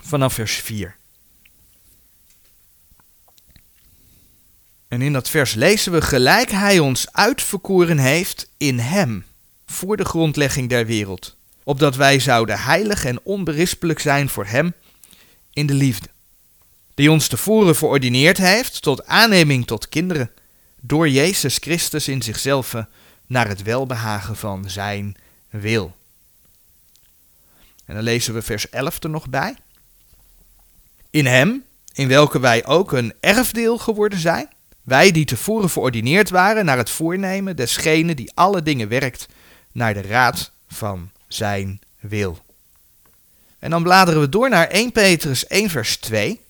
vanaf 0.01 0.33
vers 0.33 0.55
4. 0.55 0.95
En 4.91 5.01
in 5.01 5.13
dat 5.13 5.29
vers 5.29 5.53
lezen 5.53 5.91
we 5.91 6.01
gelijk 6.01 6.51
hij 6.51 6.79
ons 6.79 7.12
uitverkoren 7.12 7.98
heeft 7.98 8.50
in 8.57 8.79
hem, 8.79 9.25
voor 9.65 9.98
de 9.98 10.05
grondlegging 10.05 10.69
der 10.69 10.86
wereld, 10.86 11.36
opdat 11.63 11.95
wij 11.95 12.19
zouden 12.19 12.60
heilig 12.60 13.05
en 13.05 13.19
onberispelijk 13.24 14.00
zijn 14.00 14.29
voor 14.29 14.45
hem 14.45 14.74
in 15.53 15.65
de 15.65 15.74
liefde, 15.74 16.07
die 16.93 17.12
ons 17.12 17.27
tevoren 17.27 17.75
verordineerd 17.75 18.38
heeft 18.38 18.81
tot 18.81 19.05
aanneming 19.05 19.67
tot 19.67 19.89
kinderen, 19.89 20.31
door 20.79 21.10
Jezus 21.10 21.57
Christus 21.57 22.07
in 22.07 22.21
zichzelf 22.21 22.75
naar 23.27 23.48
het 23.48 23.62
welbehagen 23.62 24.36
van 24.36 24.69
zijn 24.69 25.15
wil. 25.50 25.95
En 27.86 27.95
dan 27.95 28.03
lezen 28.03 28.33
we 28.33 28.41
vers 28.41 28.69
11 28.69 29.03
er 29.03 29.10
nog 29.10 29.29
bij. 29.29 29.55
In 31.10 31.25
hem, 31.25 31.63
in 31.93 32.07
welke 32.07 32.39
wij 32.39 32.65
ook 32.65 32.91
een 32.91 33.13
erfdeel 33.19 33.77
geworden 33.77 34.19
zijn, 34.19 34.50
wij 34.83 35.11
die 35.11 35.25
tevoren 35.25 35.69
verordineerd 35.69 36.29
waren 36.29 36.65
naar 36.65 36.77
het 36.77 36.89
voornemen 36.89 37.55
desgene 37.55 38.13
die 38.13 38.31
alle 38.33 38.63
dingen 38.63 38.88
werkt 38.88 39.27
naar 39.71 39.93
de 39.93 40.01
raad 40.01 40.51
van 40.67 41.11
zijn 41.27 41.79
wil. 42.00 42.39
En 43.59 43.69
dan 43.69 43.83
bladeren 43.83 44.21
we 44.21 44.29
door 44.29 44.50
naar 44.50 44.67
1 44.67 44.91
Petrus 44.91 45.47
1 45.47 45.69
vers 45.69 45.97
2. 45.97 46.41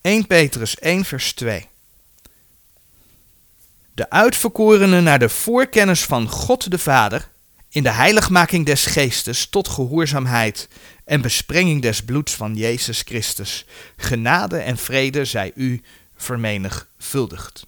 (1 0.00 0.26
Petrus 0.26 0.78
1 0.78 1.04
vers 1.04 1.32
2) 1.32 1.68
De 3.94 4.10
uitverkorenen 4.10 5.04
naar 5.04 5.18
de 5.18 5.28
voorkennis 5.28 6.04
van 6.04 6.28
God 6.28 6.70
de 6.70 6.78
Vader, 6.78 7.28
in 7.72 7.82
de 7.82 7.90
heiligmaking 7.90 8.66
des 8.66 8.86
geestes 8.86 9.46
tot 9.46 9.68
gehoorzaamheid 9.68 10.68
en 11.04 11.20
besprenging 11.20 11.82
des 11.82 12.02
bloeds 12.02 12.34
van 12.34 12.56
Jezus 12.56 13.02
Christus. 13.04 13.64
Genade 13.96 14.58
en 14.58 14.78
vrede 14.78 15.24
zij 15.24 15.52
u 15.54 15.82
vermenigvuldigd. 16.16 17.66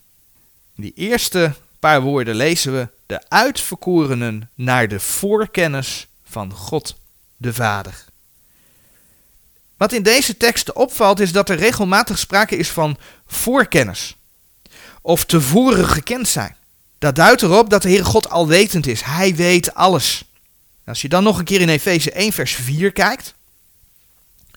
Die 0.77 0.93
eerste 0.95 1.55
paar 1.79 2.01
woorden 2.01 2.35
lezen 2.35 2.73
we 2.73 2.89
de 3.07 3.29
uitverkorenen 3.29 4.51
naar 4.55 4.89
de 4.89 5.01
voorkennis 5.01 6.07
van 6.25 6.53
God 6.53 6.97
de 7.37 7.55
Vader. 7.55 8.05
Wat 9.77 9.93
in 9.93 10.03
deze 10.03 10.37
teksten 10.37 10.77
opvalt 10.77 11.21
is 11.21 11.33
dat 11.33 11.49
er 11.49 11.57
regelmatig 11.57 12.19
sprake 12.19 12.57
is 12.57 12.71
van 12.71 12.97
voorkennis 13.27 14.17
of 15.03 15.25
tevoren 15.25 15.89
gekend 15.89 16.29
zijn. 16.29 16.57
Dat 17.05 17.15
duidt 17.15 17.43
erop 17.43 17.71
dat 17.71 17.83
de 17.83 17.89
Heere 17.89 18.05
God 18.05 18.31
alwetend 18.31 18.87
is. 18.87 19.03
Hij 19.03 19.35
weet 19.35 19.75
alles. 19.75 20.25
Als 20.85 21.03
je 21.03 21.09
dan 21.09 21.23
nog 21.23 21.39
een 21.39 21.45
keer 21.45 21.61
in 21.61 21.69
Efeze 21.69 22.13
1 22.13 22.33
vers 22.33 22.53
4 22.55 22.93
kijkt, 22.93 23.35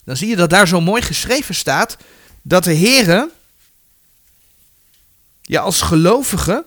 dan 0.03 0.17
zie 0.17 0.27
je 0.27 0.35
dat 0.35 0.49
daar 0.49 0.67
zo 0.67 0.81
mooi 0.81 1.01
geschreven 1.01 1.55
staat 1.55 1.97
dat 2.41 2.63
de 2.63 2.75
Heere 2.75 3.29
je 5.41 5.59
als 5.59 5.81
gelovige 5.81 6.65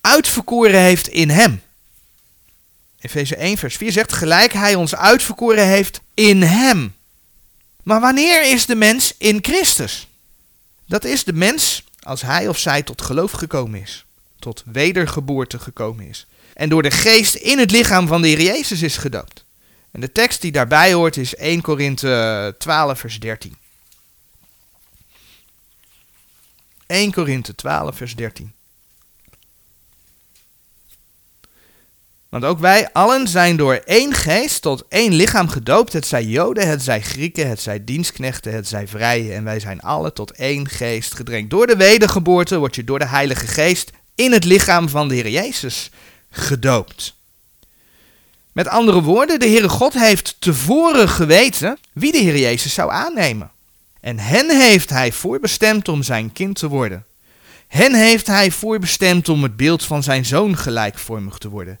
uitverkoren 0.00 0.80
heeft 0.80 1.08
in 1.08 1.30
hem. 1.30 1.62
Efeze 3.00 3.36
1 3.36 3.58
vers 3.58 3.76
4 3.76 3.92
zegt 3.92 4.12
gelijk 4.12 4.52
hij 4.52 4.74
ons 4.74 4.94
uitverkoren 4.94 5.66
heeft 5.66 6.00
in 6.14 6.42
hem. 6.42 6.94
Maar 7.82 8.00
wanneer 8.00 8.50
is 8.52 8.66
de 8.66 8.74
mens 8.74 9.14
in 9.18 9.38
Christus? 9.42 10.08
Dat 10.86 11.04
is 11.04 11.24
de 11.24 11.32
mens 11.32 11.84
als 12.00 12.22
hij 12.22 12.48
of 12.48 12.58
zij 12.58 12.82
tot 12.82 13.02
geloof 13.02 13.32
gekomen 13.32 13.80
is, 13.80 14.04
tot 14.40 14.62
wedergeboorte 14.66 15.58
gekomen 15.58 16.08
is 16.08 16.26
en 16.54 16.68
door 16.68 16.82
de 16.82 16.90
geest 16.90 17.34
in 17.34 17.58
het 17.58 17.70
lichaam 17.70 18.06
van 18.06 18.22
de 18.22 18.28
Heer 18.28 18.40
Jezus 18.40 18.82
is 18.82 18.96
gedoopt. 18.96 19.44
En 19.90 20.00
de 20.00 20.12
tekst 20.12 20.40
die 20.40 20.52
daarbij 20.52 20.92
hoort 20.92 21.16
is 21.16 21.34
1 21.34 21.60
Korinthe 21.60 22.54
12 22.58 22.98
vers 22.98 23.20
13. 23.20 23.56
1 26.86 27.12
Korinthe 27.12 27.54
12 27.54 27.96
vers 27.96 28.14
13. 28.14 28.52
Want 32.28 32.44
ook 32.44 32.58
wij 32.58 32.92
allen 32.92 33.28
zijn 33.28 33.56
door 33.56 33.74
één 33.74 34.14
geest 34.14 34.62
tot 34.62 34.84
één 34.88 35.12
lichaam 35.12 35.48
gedoopt. 35.48 35.92
Het 35.92 36.06
zij 36.06 36.24
Joden, 36.24 36.68
het 36.68 36.82
zij 36.82 37.00
Grieken, 37.00 37.48
het 37.48 37.60
zij 37.60 37.84
dienstknechten, 37.84 38.52
het 38.52 38.68
zij 38.68 38.88
vrije. 38.88 39.32
En 39.32 39.44
wij 39.44 39.60
zijn 39.60 39.80
alle 39.80 40.12
tot 40.12 40.30
één 40.30 40.68
geest 40.68 41.14
gedrenkt. 41.14 41.50
Door 41.50 41.66
de 41.66 41.76
wedergeboorte 41.76 42.58
word 42.58 42.74
je 42.74 42.84
door 42.84 42.98
de 42.98 43.06
Heilige 43.06 43.46
Geest 43.46 43.90
in 44.20 44.32
het 44.32 44.44
lichaam 44.44 44.88
van 44.88 45.08
de 45.08 45.14
Heer 45.14 45.28
Jezus 45.28 45.90
gedoopt. 46.30 47.14
Met 48.52 48.68
andere 48.68 49.02
woorden, 49.02 49.38
de 49.38 49.46
Heere 49.46 49.68
God 49.68 49.92
heeft 49.92 50.36
tevoren 50.38 51.08
geweten 51.08 51.78
wie 51.92 52.12
de 52.12 52.18
Heer 52.18 52.38
Jezus 52.38 52.74
zou 52.74 52.90
aannemen. 52.90 53.50
En 54.00 54.18
hen 54.18 54.60
heeft 54.60 54.90
hij 54.90 55.12
voorbestemd 55.12 55.88
om 55.88 56.02
zijn 56.02 56.32
kind 56.32 56.58
te 56.58 56.68
worden. 56.68 57.04
Hen 57.68 57.94
heeft 57.94 58.26
hij 58.26 58.50
voorbestemd 58.50 59.28
om 59.28 59.42
het 59.42 59.56
beeld 59.56 59.84
van 59.84 60.02
zijn 60.02 60.24
zoon 60.24 60.56
gelijkvormig 60.56 61.38
te 61.38 61.48
worden. 61.48 61.78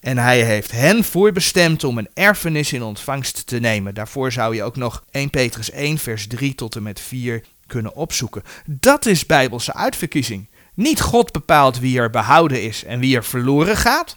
En 0.00 0.18
hij 0.18 0.44
heeft 0.44 0.70
hen 0.70 1.04
voorbestemd 1.04 1.84
om 1.84 1.98
een 1.98 2.08
erfenis 2.14 2.72
in 2.72 2.82
ontvangst 2.82 3.46
te 3.46 3.58
nemen. 3.58 3.94
Daarvoor 3.94 4.32
zou 4.32 4.54
je 4.54 4.62
ook 4.62 4.76
nog 4.76 5.04
1 5.10 5.30
Petrus 5.30 5.70
1 5.70 5.98
vers 5.98 6.26
3 6.26 6.54
tot 6.54 6.76
en 6.76 6.82
met 6.82 7.00
4 7.00 7.44
kunnen 7.66 7.94
opzoeken. 7.94 8.42
Dat 8.66 9.06
is 9.06 9.26
bijbelse 9.26 9.74
uitverkiezing. 9.74 10.48
Niet 10.80 11.00
God 11.00 11.32
bepaalt 11.32 11.78
wie 11.78 11.98
er 11.98 12.10
behouden 12.10 12.62
is 12.62 12.84
en 12.84 13.00
wie 13.00 13.16
er 13.16 13.24
verloren 13.24 13.76
gaat. 13.76 14.16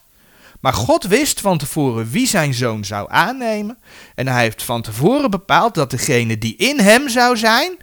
Maar 0.59 0.73
God 0.73 1.03
wist 1.03 1.41
van 1.41 1.57
tevoren 1.57 2.09
wie 2.09 2.27
zijn 2.27 2.53
zoon 2.53 2.85
zou 2.85 3.11
aannemen. 3.11 3.77
En 4.15 4.27
hij 4.27 4.41
heeft 4.41 4.63
van 4.63 4.81
tevoren 4.81 5.31
bepaald 5.31 5.75
dat 5.75 5.91
degene 5.91 6.37
die 6.37 6.55
in 6.55 6.79
hem 6.79 7.09
zou 7.09 7.37
zijn, 7.37 7.77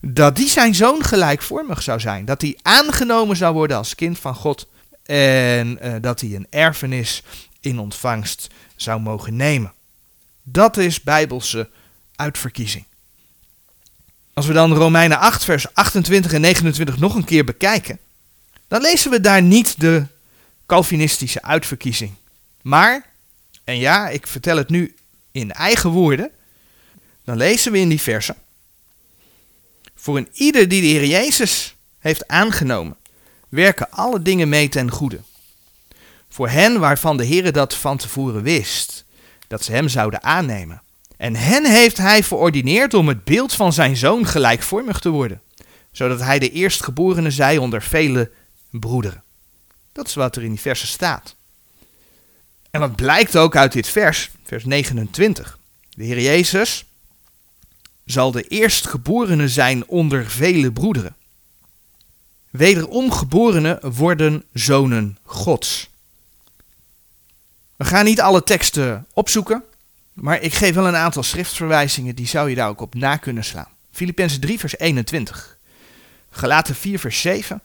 dat 0.00 0.36
die 0.36 0.48
zijn 0.48 0.74
zoon 0.74 1.04
gelijkvormig 1.04 1.82
zou 1.82 2.00
zijn. 2.00 2.24
Dat 2.24 2.40
hij 2.40 2.58
aangenomen 2.62 3.36
zou 3.36 3.54
worden 3.54 3.76
als 3.76 3.94
kind 3.94 4.18
van 4.18 4.34
God. 4.34 4.68
En 5.04 5.78
uh, 5.82 5.94
dat 6.00 6.20
hij 6.20 6.34
een 6.34 6.46
erfenis 6.50 7.22
in 7.60 7.78
ontvangst 7.78 8.48
zou 8.76 9.00
mogen 9.00 9.36
nemen. 9.36 9.72
Dat 10.42 10.76
is 10.76 11.02
bijbelse 11.02 11.70
uitverkiezing. 12.16 12.84
Als 14.34 14.46
we 14.46 14.52
dan 14.52 14.72
Romeinen 14.72 15.18
8, 15.18 15.44
vers 15.44 15.74
28 15.74 16.32
en 16.32 16.40
29 16.40 16.98
nog 16.98 17.14
een 17.14 17.24
keer 17.24 17.44
bekijken, 17.44 17.98
dan 18.68 18.80
lezen 18.80 19.10
we 19.10 19.20
daar 19.20 19.42
niet 19.42 19.80
de 19.80 20.06
Calvinistische 20.66 21.42
uitverkiezing. 21.42 22.14
Maar, 22.62 23.06
en 23.64 23.78
ja, 23.78 24.08
ik 24.08 24.26
vertel 24.26 24.56
het 24.56 24.68
nu 24.68 24.94
in 25.32 25.52
eigen 25.52 25.90
woorden, 25.90 26.30
dan 27.24 27.36
lezen 27.36 27.72
we 27.72 27.78
in 27.78 27.88
die 27.88 28.00
versen. 28.00 28.36
Voor 29.94 30.16
een 30.16 30.28
ieder 30.32 30.68
die 30.68 30.80
de 30.80 30.86
Heer 30.86 31.06
Jezus 31.06 31.74
heeft 31.98 32.28
aangenomen, 32.28 32.96
werken 33.48 33.90
alle 33.90 34.22
dingen 34.22 34.48
mee 34.48 34.68
ten 34.68 34.90
goede. 34.90 35.20
Voor 36.28 36.48
hen 36.48 36.80
waarvan 36.80 37.16
de 37.16 37.24
Heer 37.24 37.52
dat 37.52 37.74
van 37.74 37.96
tevoren 37.96 38.42
wist, 38.42 39.04
dat 39.46 39.64
ze 39.64 39.72
hem 39.72 39.88
zouden 39.88 40.22
aannemen. 40.22 40.82
En 41.16 41.36
hen 41.36 41.70
heeft 41.70 41.96
hij 41.96 42.24
verordineerd 42.24 42.94
om 42.94 43.08
het 43.08 43.24
beeld 43.24 43.52
van 43.52 43.72
zijn 43.72 43.96
zoon 43.96 44.26
gelijkvormig 44.26 44.98
te 44.98 45.08
worden, 45.08 45.42
zodat 45.92 46.20
hij 46.20 46.38
de 46.38 46.50
eerstgeborene 46.50 47.30
zij 47.30 47.58
onder 47.58 47.82
vele 47.82 48.30
broederen. 48.70 49.22
Dat 49.92 50.06
is 50.06 50.14
wat 50.14 50.36
er 50.36 50.42
in 50.42 50.50
die 50.50 50.60
versen 50.60 50.88
staat. 50.88 51.36
En 52.70 52.80
wat 52.80 52.96
blijkt 52.96 53.36
ook 53.36 53.56
uit 53.56 53.72
dit 53.72 53.88
vers, 53.88 54.30
vers 54.44 54.64
29. 54.64 55.58
De 55.90 56.04
Heer 56.04 56.20
Jezus 56.20 56.84
zal 58.04 58.30
de 58.30 58.42
eerstgeborene 58.42 59.48
zijn 59.48 59.86
onder 59.86 60.30
vele 60.30 60.72
broederen. 60.72 61.16
Wederom 62.50 63.12
geborenen 63.12 63.94
worden 63.94 64.44
zonen 64.52 65.18
Gods. 65.22 65.88
We 67.76 67.84
gaan 67.84 68.04
niet 68.04 68.20
alle 68.20 68.42
teksten 68.42 69.06
opzoeken, 69.12 69.64
maar 70.12 70.40
ik 70.40 70.54
geef 70.54 70.74
wel 70.74 70.86
een 70.86 70.96
aantal 70.96 71.22
schriftverwijzingen, 71.22 72.14
die 72.14 72.26
zou 72.26 72.48
je 72.48 72.54
daar 72.54 72.68
ook 72.68 72.80
op 72.80 72.94
na 72.94 73.16
kunnen 73.16 73.44
slaan. 73.44 73.68
Filippenzen 73.92 74.40
3, 74.40 74.58
vers 74.58 74.78
21. 74.78 75.58
Galaten 76.30 76.74
4, 76.74 76.98
vers 76.98 77.20
7. 77.20 77.60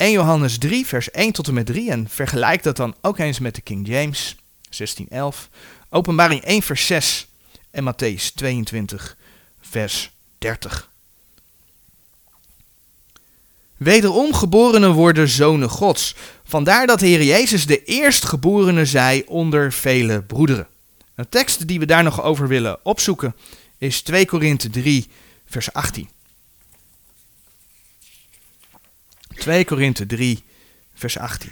1 0.00 0.12
Johannes 0.12 0.58
3, 0.58 0.86
vers 0.86 1.10
1 1.10 1.32
tot 1.32 1.48
en 1.48 1.54
met 1.54 1.66
3. 1.66 1.90
En 1.90 2.08
vergelijk 2.08 2.62
dat 2.62 2.76
dan 2.76 2.94
ook 3.00 3.18
eens 3.18 3.38
met 3.38 3.54
de 3.54 3.60
King 3.60 3.86
James 3.86 4.36
1611. 4.60 5.48
Openbaring 5.90 6.42
1, 6.42 6.62
vers 6.62 6.86
6. 6.86 7.26
En 7.70 7.92
Matthäus 7.92 8.34
22, 8.34 9.16
vers 9.60 10.10
30. 10.38 10.90
Wederom 13.76 14.34
geborenen 14.34 14.92
worden 14.92 15.28
zonen 15.28 15.68
Gods. 15.68 16.14
Vandaar 16.44 16.86
dat 16.86 16.98
de 16.98 17.06
Heer 17.06 17.22
Jezus 17.22 17.66
de 17.66 17.84
eerstgeborene 17.84 18.86
zij 18.86 19.24
onder 19.26 19.72
vele 19.72 20.22
broederen. 20.22 20.68
Een 21.14 21.28
tekst 21.28 21.68
die 21.68 21.78
we 21.78 21.86
daar 21.86 22.02
nog 22.02 22.22
over 22.22 22.48
willen 22.48 22.78
opzoeken 22.82 23.36
is 23.78 24.00
2 24.02 24.26
Korinthe 24.26 24.70
3, 24.70 25.08
vers 25.46 25.72
18. 25.72 26.08
2 29.40 29.64
Korinthe 29.64 30.06
3, 30.06 30.44
vers 30.94 31.18
18. 31.18 31.50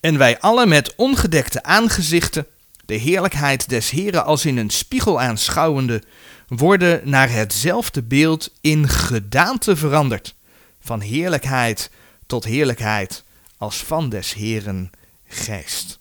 En 0.00 0.18
wij 0.18 0.40
alle 0.40 0.66
met 0.66 0.94
ongedekte 0.94 1.62
aangezichten 1.62 2.46
de 2.84 2.94
heerlijkheid 2.94 3.68
des 3.68 3.90
Heren 3.90 4.24
als 4.24 4.44
in 4.44 4.56
een 4.56 4.70
spiegel 4.70 5.20
aanschouwende, 5.20 6.02
worden 6.48 7.00
naar 7.04 7.30
hetzelfde 7.30 8.02
beeld 8.02 8.50
in 8.60 8.88
gedaante 8.88 9.76
veranderd, 9.76 10.34
van 10.80 11.00
heerlijkheid 11.00 11.90
tot 12.26 12.44
heerlijkheid, 12.44 13.24
als 13.56 13.76
van 13.76 14.08
des 14.08 14.34
Heren 14.34 14.90
geest. 15.26 15.98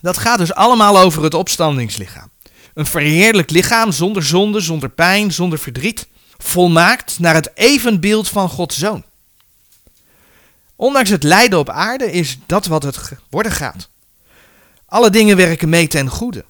Dat 0.00 0.18
gaat 0.18 0.38
dus 0.38 0.54
allemaal 0.54 0.98
over 0.98 1.22
het 1.22 1.34
opstandingslichaam. 1.34 2.32
Een 2.74 2.86
verheerlijk 2.86 3.50
lichaam 3.50 3.92
zonder 3.92 4.22
zonde, 4.22 4.60
zonder 4.60 4.88
pijn, 4.88 5.32
zonder 5.32 5.58
verdriet, 5.58 6.08
volmaakt 6.36 7.18
naar 7.18 7.34
het 7.34 7.50
evenbeeld 7.54 8.28
van 8.28 8.48
Gods 8.48 8.78
Zoon. 8.78 9.04
Ondanks 10.76 11.10
het 11.10 11.22
lijden 11.22 11.58
op 11.58 11.70
aarde 11.70 12.12
is 12.12 12.38
dat 12.46 12.66
wat 12.66 12.82
het 12.82 12.98
worden 13.30 13.52
gaat. 13.52 13.88
Alle 14.86 15.10
dingen 15.10 15.36
werken 15.36 15.68
mee 15.68 15.88
ten 15.88 16.08
goede. 16.08 16.44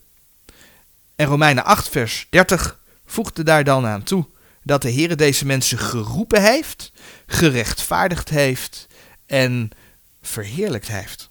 En 1.17 1.27
Romeinen 1.27 1.65
8, 1.65 1.89
vers 1.89 2.27
30 2.31 2.79
voegde 3.07 3.43
daar 3.43 3.65
dan 3.65 3.87
aan 3.87 4.03
toe 4.03 4.27
dat 4.63 4.83
de 4.83 4.91
Heer 4.91 5.17
deze 5.17 5.47
mensen 5.47 5.79
geroepen 5.79 6.43
heeft, 6.43 6.93
gerechtvaardigd 7.27 8.29
heeft 8.29 8.87
en 9.27 9.71
verheerlijkt 10.23 10.89
heeft. 10.89 11.31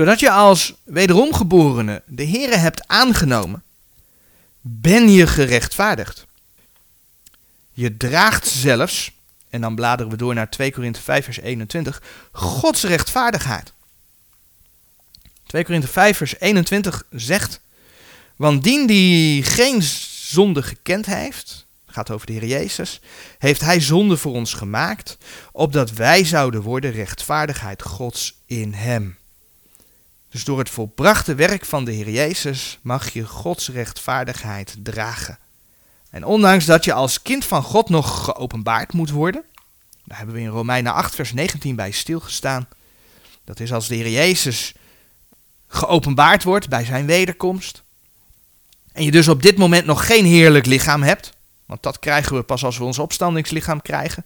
Doordat 0.00 0.20
je 0.20 0.30
als 0.30 0.74
wederomgeborene 0.84 2.02
de 2.06 2.22
Heer 2.22 2.60
hebt 2.60 2.88
aangenomen, 2.88 3.62
ben 4.60 5.10
je 5.10 5.26
gerechtvaardigd. 5.26 6.26
Je 7.72 7.96
draagt 7.96 8.46
zelfs, 8.46 9.12
en 9.50 9.60
dan 9.60 9.74
bladeren 9.74 10.12
we 10.12 10.18
door 10.18 10.34
naar 10.34 10.50
2 10.50 10.72
Korinthe 10.72 11.00
5 11.00 11.24
vers 11.24 11.40
21, 11.40 12.02
Gods 12.32 12.82
rechtvaardigheid. 12.82 13.72
2 15.46 15.64
Korinthe 15.64 15.88
5 15.88 16.16
vers 16.16 16.40
21 16.40 17.04
zegt, 17.10 17.60
want 18.36 18.64
dien 18.64 18.86
die 18.86 19.42
geen 19.42 19.82
zonde 19.82 20.62
gekend 20.62 21.06
heeft, 21.06 21.66
gaat 21.86 22.10
over 22.10 22.26
de 22.26 22.32
Heer 22.32 22.46
Jezus, 22.46 23.00
heeft 23.38 23.60
hij 23.60 23.80
zonde 23.80 24.16
voor 24.16 24.32
ons 24.32 24.54
gemaakt, 24.54 25.18
opdat 25.52 25.92
wij 25.92 26.24
zouden 26.24 26.62
worden 26.62 26.90
rechtvaardigheid 26.90 27.82
Gods 27.82 28.34
in 28.46 28.72
hem. 28.72 29.18
Dus 30.30 30.44
door 30.44 30.58
het 30.58 30.70
volbrachte 30.70 31.34
werk 31.34 31.64
van 31.64 31.84
de 31.84 31.92
Heer 31.92 32.10
Jezus 32.10 32.78
mag 32.82 33.10
je 33.10 33.26
Gods 33.26 33.68
rechtvaardigheid 33.68 34.76
dragen. 34.82 35.38
En 36.10 36.24
ondanks 36.24 36.64
dat 36.64 36.84
je 36.84 36.92
als 36.92 37.22
kind 37.22 37.44
van 37.44 37.62
God 37.62 37.88
nog 37.88 38.24
geopenbaard 38.24 38.92
moet 38.92 39.10
worden, 39.10 39.44
daar 40.04 40.16
hebben 40.18 40.34
we 40.34 40.40
in 40.40 40.48
Romeinen 40.48 40.92
8, 40.92 41.14
vers 41.14 41.32
19 41.32 41.76
bij 41.76 41.90
stilgestaan. 41.90 42.68
Dat 43.44 43.60
is 43.60 43.72
als 43.72 43.88
de 43.88 43.94
Heer 43.94 44.10
Jezus 44.10 44.74
geopenbaard 45.68 46.42
wordt 46.42 46.68
bij 46.68 46.84
zijn 46.84 47.06
wederkomst. 47.06 47.82
En 48.92 49.04
je 49.04 49.10
dus 49.10 49.28
op 49.28 49.42
dit 49.42 49.58
moment 49.58 49.86
nog 49.86 50.06
geen 50.06 50.24
heerlijk 50.24 50.66
lichaam 50.66 51.02
hebt, 51.02 51.32
want 51.66 51.82
dat 51.82 51.98
krijgen 51.98 52.36
we 52.36 52.42
pas 52.42 52.64
als 52.64 52.78
we 52.78 52.84
ons 52.84 52.98
opstandingslichaam 52.98 53.82
krijgen. 53.82 54.24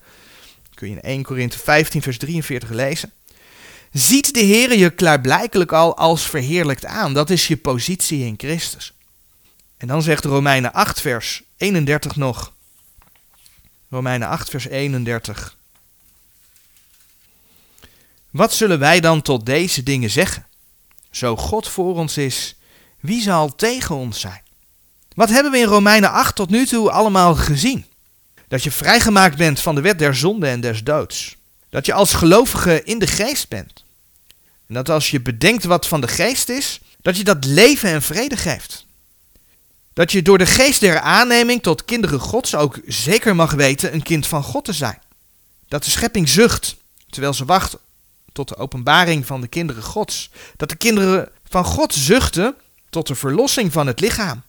kun 0.74 0.88
je 0.88 0.94
in 0.94 1.00
1 1.00 1.22
Korinthe 1.22 1.58
15, 1.58 2.02
vers 2.02 2.18
43 2.18 2.70
lezen. 2.70 3.12
Ziet 3.94 4.34
de 4.34 4.40
Heer 4.40 4.76
je 4.76 4.90
klaarblijkelijk 4.90 5.72
al 5.72 5.96
als 5.96 6.26
verheerlijkt 6.26 6.84
aan. 6.84 7.14
Dat 7.14 7.30
is 7.30 7.46
je 7.46 7.56
positie 7.56 8.24
in 8.24 8.34
Christus. 8.36 8.92
En 9.76 9.86
dan 9.86 10.02
zegt 10.02 10.24
Romeinen 10.24 10.72
8, 10.72 11.00
vers 11.00 11.42
31 11.56 12.16
nog. 12.16 12.52
Romeinen 13.90 14.28
8, 14.28 14.50
vers 14.50 14.66
31. 14.66 15.56
Wat 18.30 18.52
zullen 18.52 18.78
wij 18.78 19.00
dan 19.00 19.22
tot 19.22 19.46
deze 19.46 19.82
dingen 19.82 20.10
zeggen? 20.10 20.46
Zo 21.10 21.36
God 21.36 21.68
voor 21.68 21.94
ons 21.94 22.16
is, 22.16 22.54
wie 23.00 23.22
zal 23.22 23.54
tegen 23.54 23.94
ons 23.94 24.20
zijn? 24.20 24.42
Wat 25.14 25.30
hebben 25.30 25.52
we 25.52 25.58
in 25.58 25.64
Romeinen 25.64 26.10
8 26.10 26.34
tot 26.34 26.50
nu 26.50 26.66
toe 26.66 26.90
allemaal 26.90 27.34
gezien? 27.34 27.86
Dat 28.48 28.62
je 28.62 28.70
vrijgemaakt 28.70 29.36
bent 29.36 29.60
van 29.60 29.74
de 29.74 29.80
wet 29.80 29.98
der 29.98 30.14
zonde 30.14 30.46
en 30.46 30.60
des 30.60 30.84
doods. 30.84 31.36
Dat 31.68 31.86
je 31.86 31.92
als 31.92 32.12
gelovige 32.12 32.82
in 32.84 32.98
de 32.98 33.06
geest 33.06 33.48
bent. 33.48 33.83
En 34.74 34.84
dat 34.84 34.94
als 34.94 35.10
je 35.10 35.20
bedenkt 35.20 35.64
wat 35.64 35.86
van 35.86 36.00
de 36.00 36.08
geest 36.08 36.48
is, 36.48 36.80
dat 37.02 37.16
je 37.16 37.24
dat 37.24 37.44
leven 37.44 37.90
en 37.90 38.02
vrede 38.02 38.36
geeft. 38.36 38.86
Dat 39.92 40.12
je 40.12 40.22
door 40.22 40.38
de 40.38 40.46
geest 40.46 40.80
der 40.80 41.00
aanneming 41.00 41.62
tot 41.62 41.84
kinderen 41.84 42.20
Gods 42.20 42.54
ook 42.54 42.80
zeker 42.86 43.34
mag 43.34 43.52
weten 43.52 43.94
een 43.94 44.02
kind 44.02 44.26
van 44.26 44.42
God 44.42 44.64
te 44.64 44.72
zijn. 44.72 44.98
Dat 45.68 45.84
de 45.84 45.90
schepping 45.90 46.28
zucht, 46.28 46.76
terwijl 47.10 47.34
ze 47.34 47.44
wacht 47.44 47.76
tot 48.32 48.48
de 48.48 48.56
openbaring 48.56 49.26
van 49.26 49.40
de 49.40 49.48
kinderen 49.48 49.82
Gods. 49.82 50.30
Dat 50.56 50.68
de 50.68 50.76
kinderen 50.76 51.28
van 51.48 51.64
God 51.64 51.94
zuchten 51.94 52.54
tot 52.90 53.06
de 53.06 53.14
verlossing 53.14 53.72
van 53.72 53.86
het 53.86 54.00
lichaam. 54.00 54.42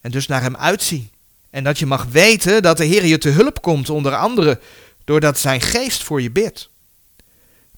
En 0.00 0.10
dus 0.10 0.26
naar 0.26 0.42
Hem 0.42 0.56
uitzien. 0.56 1.10
En 1.50 1.64
dat 1.64 1.78
je 1.78 1.86
mag 1.86 2.04
weten 2.04 2.62
dat 2.62 2.76
de 2.76 2.84
Heer 2.84 3.06
je 3.06 3.18
te 3.18 3.28
hulp 3.28 3.62
komt, 3.62 3.90
onder 3.90 4.16
andere 4.16 4.60
doordat 5.04 5.38
Zijn 5.38 5.60
geest 5.60 6.02
voor 6.02 6.22
je 6.22 6.30
bidt. 6.30 6.69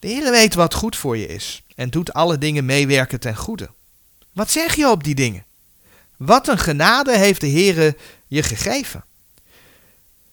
De 0.02 0.08
Heer 0.08 0.30
weet 0.30 0.54
wat 0.54 0.74
goed 0.74 0.96
voor 0.96 1.16
je 1.16 1.26
is 1.26 1.62
en 1.74 1.90
doet 1.90 2.12
alle 2.12 2.38
dingen 2.38 2.64
meewerken 2.64 3.20
ten 3.20 3.36
goede. 3.36 3.70
Wat 4.32 4.50
zeg 4.50 4.74
je 4.74 4.90
op 4.90 5.04
die 5.04 5.14
dingen? 5.14 5.44
Wat 6.16 6.48
een 6.48 6.58
genade 6.58 7.18
heeft 7.18 7.40
de 7.40 7.46
Heer 7.46 7.96
je 8.26 8.42
gegeven. 8.42 9.04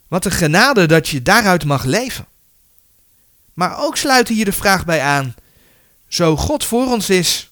Wat 0.07 0.25
een 0.25 0.31
genade 0.31 0.85
dat 0.85 1.07
je 1.07 1.21
daaruit 1.21 1.65
mag 1.65 1.83
leven. 1.83 2.25
Maar 3.53 3.77
ook 3.77 3.97
sluit 3.97 4.27
hier 4.27 4.45
de 4.45 4.51
vraag 4.51 4.85
bij 4.85 5.01
aan: 5.01 5.35
zo 6.07 6.35
God 6.35 6.63
voor 6.63 6.85
ons 6.85 7.09
is, 7.09 7.49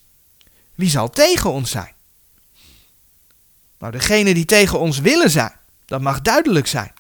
wie 0.76 0.90
zal 0.90 1.10
tegen 1.10 1.52
ons 1.52 1.72
zijn? 1.72 1.94
Nou, 3.80 3.92
degene 3.92 4.34
die 4.34 4.46
tegen 4.46 4.80
ons 4.80 5.00
willen 5.00 5.30
zijn, 5.30 5.54
dat 5.86 6.02
mag 6.02 6.22
duidelijk 6.22 6.68
zijn. 6.68 6.94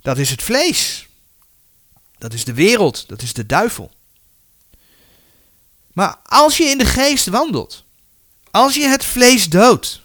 Dat 0.00 0.18
is 0.18 0.30
het 0.30 0.42
vlees. 0.42 1.06
Dat 2.18 2.32
is 2.32 2.44
de 2.44 2.54
wereld, 2.54 3.08
dat 3.08 3.22
is 3.22 3.32
de 3.32 3.46
duivel. 3.46 3.90
Maar 5.92 6.16
als 6.24 6.56
je 6.56 6.64
in 6.64 6.78
de 6.78 6.84
geest 6.84 7.26
wandelt, 7.26 7.84
als 8.50 8.74
je 8.74 8.86
het 8.86 9.04
vlees 9.04 9.48
doodt, 9.48 10.00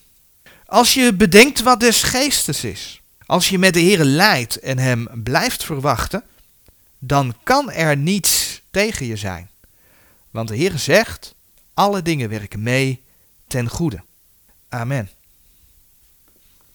als 0.65 0.93
je 0.93 1.13
bedenkt 1.13 1.61
wat 1.61 1.79
des 1.79 2.03
geestes 2.03 2.63
is, 2.63 3.01
als 3.25 3.49
je 3.49 3.57
met 3.57 3.73
de 3.73 3.79
Heer 3.79 4.03
leidt 4.03 4.59
en 4.59 4.77
hem 4.77 5.07
blijft 5.23 5.63
verwachten, 5.63 6.23
dan 6.99 7.35
kan 7.43 7.71
er 7.71 7.97
niets 7.97 8.61
tegen 8.71 9.05
je 9.05 9.15
zijn. 9.15 9.49
Want 10.31 10.47
de 10.47 10.55
Heer 10.55 10.77
zegt, 10.77 11.35
alle 11.73 12.01
dingen 12.01 12.29
werken 12.29 12.63
mee 12.63 13.03
ten 13.47 13.69
goede. 13.69 14.03
Amen. 14.69 15.09